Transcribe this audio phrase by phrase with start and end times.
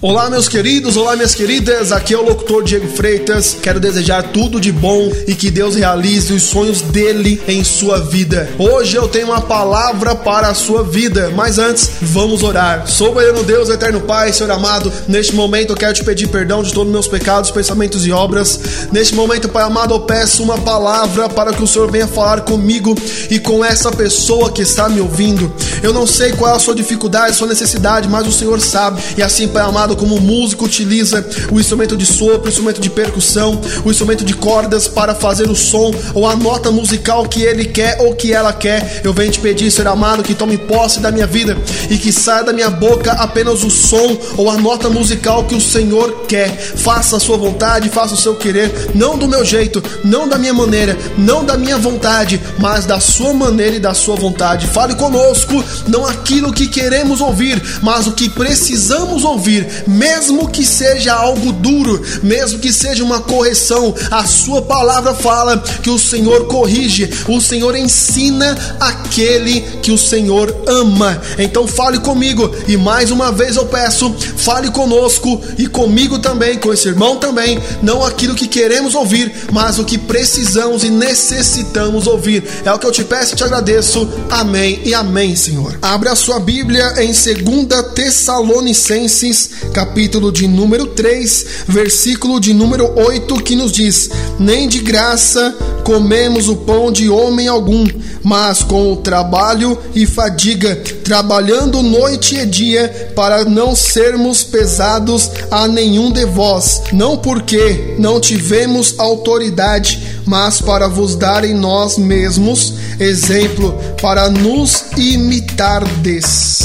[0.00, 1.90] Olá, meus queridos, olá, minhas queridas.
[1.90, 3.56] Aqui é o locutor Diego Freitas.
[3.60, 8.48] Quero desejar tudo de bom e que Deus realize os sonhos dele em sua vida.
[8.56, 12.86] Hoje eu tenho uma palavra para a sua vida, mas antes, vamos orar.
[12.86, 16.86] Soberano Deus, eterno Pai, Senhor amado, neste momento eu quero te pedir perdão de todos
[16.86, 18.60] os meus pecados, pensamentos e obras.
[18.92, 22.94] Neste momento, Pai amado, eu peço uma palavra para que o Senhor venha falar comigo
[23.28, 25.52] e com essa pessoa que está me ouvindo.
[25.82, 29.02] Eu não sei qual é a sua dificuldade, sua necessidade, mas o Senhor sabe.
[29.16, 32.90] E assim, Pai amado, como o músico utiliza o instrumento de sopro, o instrumento de
[32.90, 37.66] percussão, o instrumento de cordas para fazer o som ou a nota musical que ele
[37.66, 39.00] quer ou que ela quer.
[39.04, 41.56] Eu venho te pedir, Senhor amado, que tome posse da minha vida
[41.90, 45.60] e que saia da minha boca apenas o som ou a nota musical que o
[45.60, 46.56] Senhor quer.
[46.56, 50.54] Faça a sua vontade, faça o seu querer, não do meu jeito, não da minha
[50.54, 54.66] maneira, não da minha vontade, mas da sua maneira e da sua vontade.
[54.66, 61.14] Fale conosco, não aquilo que queremos ouvir, mas o que precisamos ouvir mesmo que seja
[61.14, 67.08] algo duro, mesmo que seja uma correção, a sua palavra fala que o Senhor corrige,
[67.28, 71.20] o Senhor ensina aquele que o Senhor ama.
[71.38, 76.72] Então fale comigo e mais uma vez eu peço, fale conosco e comigo também, com
[76.72, 82.44] esse irmão também, não aquilo que queremos ouvir, mas o que precisamos e necessitamos ouvir.
[82.64, 84.08] É o que eu te peço e te agradeço.
[84.30, 85.78] Amém e amém, Senhor.
[85.80, 93.34] Abra a sua Bíblia em 2 Tessalonicenses, capítulo de número 3, versículo de número 8,
[93.42, 97.86] que nos diz: Nem de graça comemos o pão de homem algum,
[98.22, 105.66] mas com o trabalho e fadiga, trabalhando noite e dia, para não sermos pesados a
[105.66, 112.74] nenhum de vós, não porque não tivemos autoridade, mas para vos dar em nós mesmos
[113.00, 116.58] exemplo, para nos imitardes.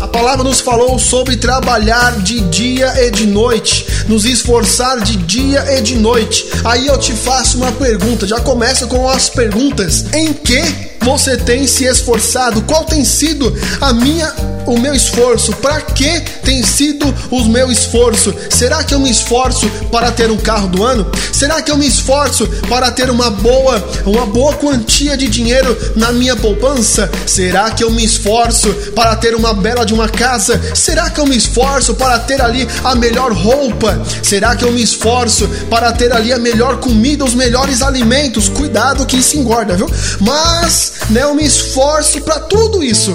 [0.00, 5.64] A palavra nos falou sobre trabalhar de dia e de noite, nos esforçar de dia
[5.78, 6.44] e de noite.
[6.64, 10.04] Aí eu te faço uma pergunta, já começa com as perguntas.
[10.12, 12.62] Em que você tem se esforçado?
[12.62, 14.34] Qual tem sido a minha
[14.66, 15.52] o meu esforço?
[15.54, 18.34] Para que tem sido o meu esforço?
[18.50, 21.06] Será que eu me esforço para ter um carro do ano?
[21.32, 26.10] Será que eu me esforço para ter uma boa, uma boa quantia de dinheiro na
[26.12, 27.10] minha poupança?
[27.26, 30.58] Será que eu me esforço para ter uma bela de uma casa?
[30.74, 34.02] Será que eu me esforço para ter ali a melhor roupa?
[34.22, 38.48] Será que eu me esforço para ter ali a melhor comida, os melhores alimentos?
[38.48, 39.90] Cuidado que isso engorda, viu?
[40.20, 43.14] Mas, né, eu me esforço para tudo isso.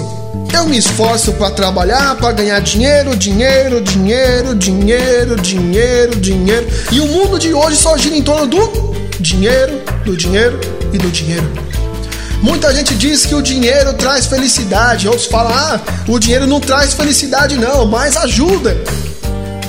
[0.54, 6.66] Eu me esforço para trabalhar, para ganhar dinheiro, dinheiro, dinheiro, dinheiro, dinheiro, dinheiro.
[6.92, 10.60] E o mundo de hoje só gira em torno do dinheiro, do dinheiro
[10.92, 11.48] e do dinheiro.
[12.42, 16.92] Muita gente diz que o dinheiro traz felicidade, outros falam: ah, o dinheiro não traz
[16.92, 18.76] felicidade, não, mas ajuda.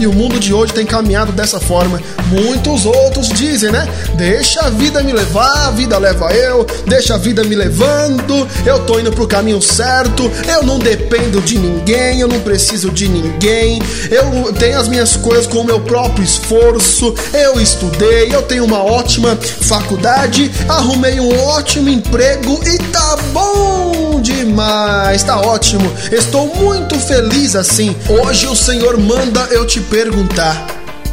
[0.03, 1.97] E o mundo de hoje tem caminhado dessa forma.
[2.27, 3.87] Muitos outros dizem, né?
[4.17, 8.79] Deixa a vida me levar, a vida leva eu, deixa a vida me levando, eu
[8.79, 13.81] tô indo pro caminho certo, eu não dependo de ninguém, eu não preciso de ninguém,
[14.11, 18.83] eu tenho as minhas coisas com o meu próprio esforço, eu estudei, eu tenho uma
[18.83, 22.59] ótima faculdade, arrumei um ótimo emprego.
[22.65, 27.95] E tá bom demais, tá ótimo, estou muito feliz assim.
[28.09, 30.65] Hoje o Senhor manda eu te perguntar: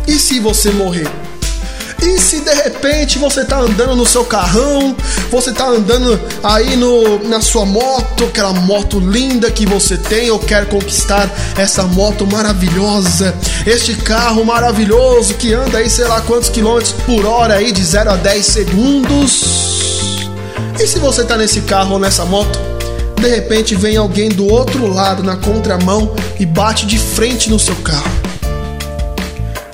[0.06, 1.10] e se você morrer?
[2.02, 4.96] E se de repente você tá andando no seu carrão,
[5.30, 10.38] você tá andando aí no, na sua moto, aquela moto linda que você tem ou
[10.38, 13.34] quer conquistar essa moto maravilhosa,
[13.66, 18.12] este carro maravilhoso que anda aí sei lá quantos quilômetros por hora aí de 0
[18.12, 19.42] a 10 segundos.
[20.80, 22.69] E se você tá nesse carro ou nessa moto,
[23.20, 27.76] de repente vem alguém do outro lado na contramão e bate de frente no seu
[27.76, 28.10] carro.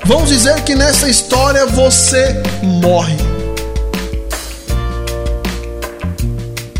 [0.05, 3.17] Vamos dizer que nessa história você morre.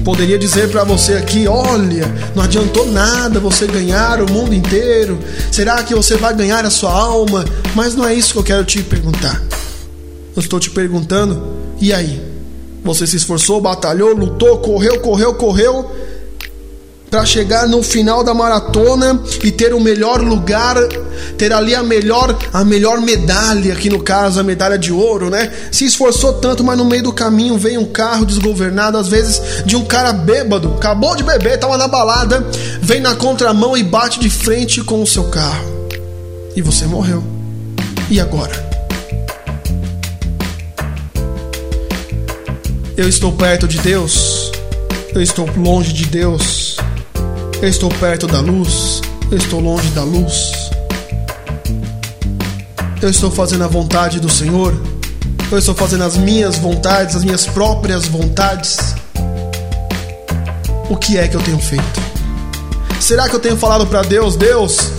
[0.04, 5.20] Poderia dizer para você aqui: olha, não adiantou nada você ganhar o mundo inteiro.
[5.52, 7.44] Será que você vai ganhar a sua alma?
[7.76, 9.42] Mas não é isso que eu quero te perguntar.
[10.36, 11.42] Eu estou te perguntando:
[11.80, 12.22] e aí?
[12.84, 16.07] Você se esforçou, batalhou, lutou, correu, correu, correu
[17.10, 20.76] para chegar no final da maratona e ter o melhor lugar,
[21.38, 25.52] ter ali a melhor a melhor medalha, aqui no caso a medalha de ouro, né?
[25.72, 29.76] Se esforçou tanto, mas no meio do caminho vem um carro desgovernado, às vezes de
[29.76, 32.46] um cara bêbado, acabou de beber, tava na balada,
[32.82, 35.66] vem na contramão e bate de frente com o seu carro.
[36.56, 37.24] E você morreu.
[38.10, 38.68] E agora?
[42.98, 44.52] Eu estou perto de Deus.
[45.14, 46.77] Eu estou longe de Deus.
[47.62, 49.02] Estou perto da luz,
[49.32, 50.52] estou longe da luz.
[53.02, 54.80] Eu estou fazendo a vontade do Senhor?
[55.52, 58.78] Eu estou fazendo as minhas vontades, as minhas próprias vontades?
[60.88, 62.00] O que é que eu tenho feito?
[63.00, 64.92] Será que eu tenho falado para Deus, Deus,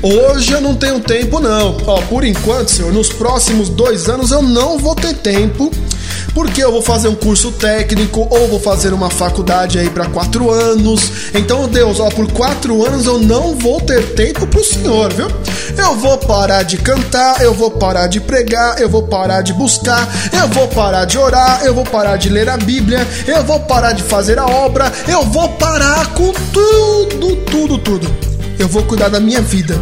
[0.00, 1.76] hoje eu não tenho tempo não.
[1.84, 5.68] Ó, por enquanto, Senhor, nos próximos dois anos eu não vou ter tempo
[6.34, 10.50] porque eu vou fazer um curso técnico ou vou fazer uma faculdade aí para quatro
[10.50, 11.30] anos.
[11.32, 15.28] Então, Deus, ó, por quatro anos eu não vou ter tempo pro Senhor, viu?
[15.78, 20.08] Eu vou parar de cantar, eu vou parar de pregar, eu vou parar de buscar,
[20.32, 23.92] eu vou parar de orar, eu vou parar de ler a Bíblia, eu vou parar
[23.92, 28.14] de fazer a obra, eu vou parar com tudo, tudo, tudo.
[28.58, 29.80] Eu vou cuidar da minha vida.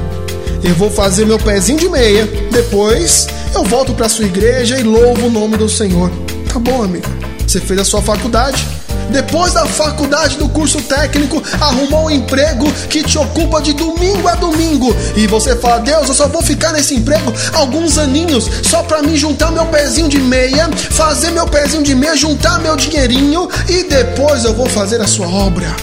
[0.63, 2.27] Eu vou fazer meu pezinho de meia.
[2.51, 6.11] Depois eu volto para sua igreja e louvo o nome do Senhor.
[6.53, 7.07] Tá bom, amigo.
[7.47, 8.67] Você fez a sua faculdade.
[9.11, 14.35] Depois da faculdade do curso técnico, arrumou um emprego que te ocupa de domingo a
[14.35, 14.95] domingo.
[15.17, 19.17] E você fala: Deus, eu só vou ficar nesse emprego alguns aninhos só para mim
[19.17, 24.45] juntar meu pezinho de meia, fazer meu pezinho de meia, juntar meu dinheirinho e depois
[24.45, 25.75] eu vou fazer a sua obra.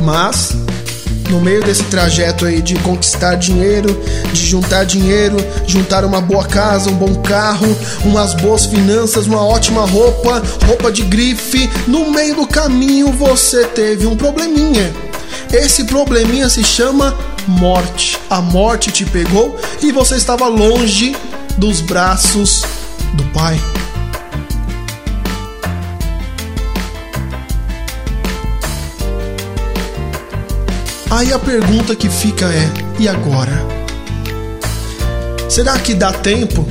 [0.00, 0.54] Mas
[1.32, 3.98] no meio desse trajeto aí de conquistar dinheiro,
[4.32, 5.36] de juntar dinheiro,
[5.66, 7.66] juntar uma boa casa, um bom carro,
[8.04, 14.06] umas boas finanças, uma ótima roupa, roupa de grife, no meio do caminho você teve
[14.06, 14.92] um probleminha.
[15.50, 18.18] Esse probleminha se chama morte.
[18.28, 21.16] A morte te pegou e você estava longe
[21.56, 22.62] dos braços
[23.14, 23.58] do Pai.
[31.12, 33.52] Aí a pergunta que fica é: e agora?
[35.46, 36.66] Será que dá tempo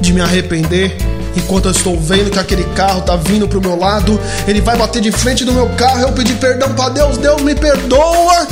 [0.00, 0.96] de me arrepender
[1.36, 4.18] enquanto eu estou vendo que aquele carro tá vindo pro meu lado?
[4.46, 7.56] Ele vai bater de frente no meu carro, eu pedir perdão para Deus, Deus me
[7.56, 8.46] perdoa,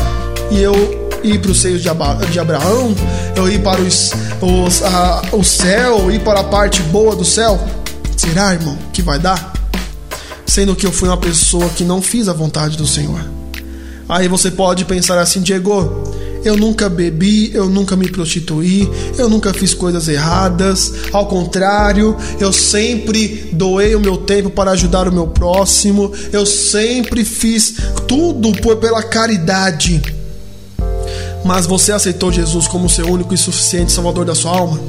[0.50, 2.92] e eu ir para os seios de, Abraão,
[3.36, 4.10] eu ir para os,
[4.42, 7.60] os, a, o céu, ir para a parte boa do céu?
[8.16, 9.52] Será, irmão, que vai dar?
[10.44, 13.39] Sendo que eu fui uma pessoa que não fiz a vontade do Senhor.
[14.10, 16.02] Aí você pode pensar assim, Diego,
[16.44, 20.92] eu nunca bebi, eu nunca me prostituí, eu nunca fiz coisas erradas.
[21.12, 26.12] Ao contrário, eu sempre doei o meu tempo para ajudar o meu próximo.
[26.32, 27.76] Eu sempre fiz
[28.08, 30.02] tudo por pela caridade.
[31.44, 34.80] Mas você aceitou Jesus como seu único e suficiente Salvador da sua alma?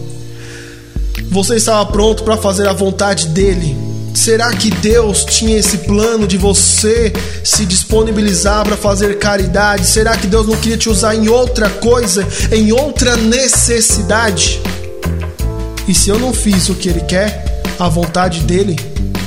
[1.30, 3.78] Você estava pronto para fazer a vontade dele?
[4.14, 7.12] Será que Deus tinha esse plano de você
[7.44, 9.88] se disponibilizar para fazer caridade?
[9.88, 14.62] Será que Deus não queria te usar em outra coisa, em outra necessidade?
[15.88, 18.78] E se eu não fiz o que Ele quer, a vontade dele,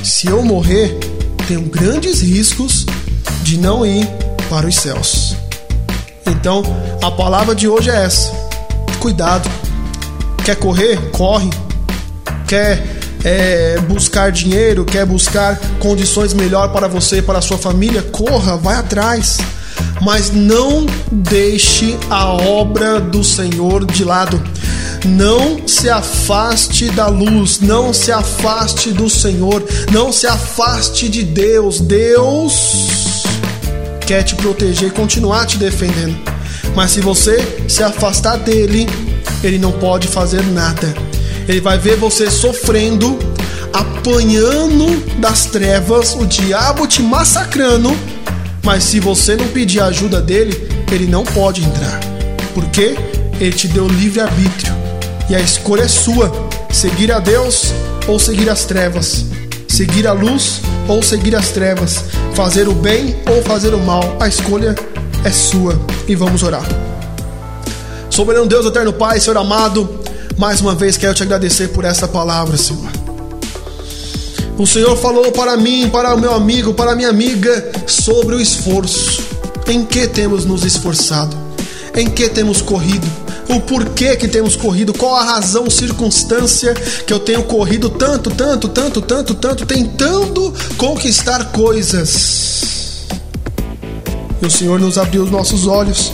[0.03, 0.97] se eu morrer,
[1.47, 2.85] tenho grandes riscos
[3.43, 4.07] de não ir
[4.49, 5.35] para os céus.
[6.25, 6.63] Então,
[7.01, 8.31] a palavra de hoje é essa:
[8.99, 9.49] cuidado.
[10.43, 10.97] Quer correr?
[11.11, 11.49] Corre.
[12.47, 18.55] Quer é, buscar dinheiro, quer buscar condições melhor para você, para a sua família, corra,
[18.55, 19.39] vai atrás.
[19.99, 24.41] Mas não deixe a obra do Senhor de lado.
[25.05, 31.79] Não se afaste da luz, não se afaste do Senhor, não se afaste de Deus.
[31.79, 33.23] Deus
[34.05, 36.15] quer te proteger e continuar te defendendo.
[36.75, 38.87] Mas se você se afastar dele,
[39.43, 41.04] ele não pode fazer nada.
[41.47, 43.17] Ele vai ver você sofrendo,
[43.71, 47.95] apanhando das trevas, o diabo te massacrando.
[48.63, 51.99] Mas se você não pedir a ajuda dele, ele não pode entrar.
[52.53, 52.95] Porque
[53.39, 54.73] ele te deu livre arbítrio.
[55.29, 56.31] E a escolha é sua:
[56.71, 57.71] seguir a Deus
[58.07, 59.25] ou seguir as trevas.
[59.67, 62.05] Seguir a luz ou seguir as trevas.
[62.33, 64.17] Fazer o bem ou fazer o mal.
[64.19, 64.75] A escolha
[65.23, 65.79] é sua.
[66.07, 66.65] E vamos orar.
[68.09, 69.99] Soberano Deus, eterno Pai, Senhor amado,
[70.37, 72.91] mais uma vez quero te agradecer por essa palavra, Senhor.
[74.57, 79.23] O Senhor falou para mim, para o meu amigo, para minha amiga, sobre o esforço.
[79.67, 81.35] Em que temos nos esforçado?
[81.95, 83.07] Em que temos corrido?
[83.49, 84.93] O porquê que temos corrido?
[84.93, 91.51] Qual a razão, circunstância que eu tenho corrido tanto, tanto, tanto, tanto, tanto, tentando conquistar
[91.51, 93.05] coisas?
[94.41, 96.11] E o Senhor nos abriu os nossos olhos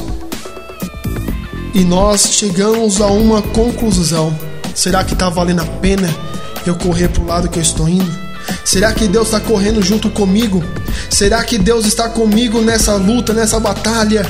[1.74, 4.38] e nós chegamos a uma conclusão.
[4.76, 6.10] Será que está valendo a pena
[6.66, 8.12] eu correr para o lado que eu estou indo?
[8.66, 10.64] Será que Deus está correndo junto comigo?
[11.10, 14.26] Será que Deus está comigo nessa luta, nessa batalha?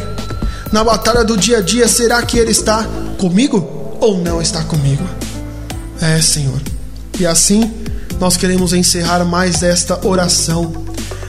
[0.71, 2.85] Na batalha do dia a dia, será que Ele está
[3.17, 5.03] comigo ou não está comigo?
[5.99, 6.61] É, Senhor.
[7.19, 7.71] E assim
[8.19, 10.71] nós queremos encerrar mais esta oração,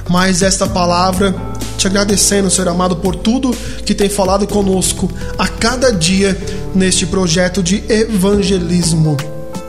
[0.08, 1.34] mais esta palavra
[1.82, 3.50] te agradecendo, Senhor amado, por tudo
[3.84, 6.38] que tem falado conosco a cada dia
[6.74, 9.16] neste projeto de evangelismo.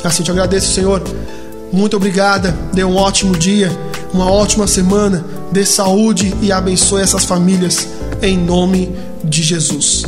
[0.03, 1.01] Assim te agradeço, Senhor.
[1.71, 2.55] Muito obrigada.
[2.71, 3.71] Dê um ótimo dia,
[4.13, 5.25] uma ótima semana.
[5.51, 7.87] Dê saúde e abençoe essas famílias
[8.21, 10.03] em nome de Jesus.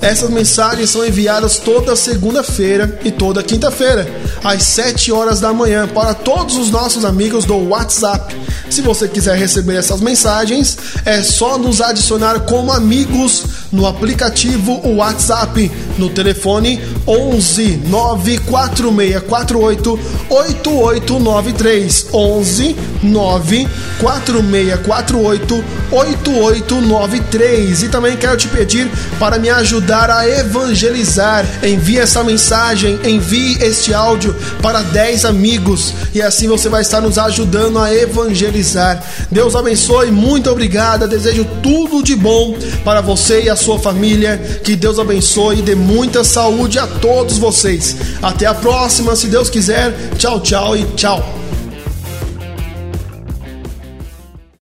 [0.00, 4.08] Essas mensagens são enviadas toda segunda-feira e toda quinta-feira,
[4.42, 8.34] às 7 horas da manhã, para todos os nossos amigos do WhatsApp.
[8.70, 15.70] Se você quiser receber essas mensagens, é só nos adicionar como amigos no aplicativo WhatsApp,
[15.98, 29.50] no telefone 11 94648 8893 11 94648 8893 e também quero te pedir para me
[29.50, 31.44] ajudar a evangelizar.
[31.62, 37.18] Envie essa mensagem, envie este áudio para 10 amigos e assim você vai estar nos
[37.18, 39.02] ajudando a evangelizar.
[39.30, 41.08] Deus abençoe, muito obrigada.
[41.08, 44.38] Desejo tudo de bom para você e a sua família.
[44.62, 47.96] Que Deus abençoe e muita saúde a todos vocês.
[48.22, 49.92] Até a próxima, se Deus quiser.
[50.16, 51.49] Tchau, tchau e tchau.